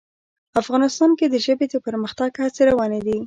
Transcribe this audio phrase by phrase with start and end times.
[0.61, 3.17] افغانستان کې د ژبې د پرمختګ هڅې روانې دي.